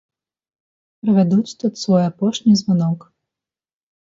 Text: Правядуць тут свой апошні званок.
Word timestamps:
Правядуць 1.03 1.57
тут 1.65 1.73
свой 1.83 2.03
апошні 2.09 2.55
званок. 2.63 2.99